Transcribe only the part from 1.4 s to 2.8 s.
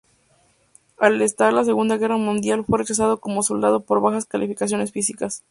la Segunda Guerra Mundial fue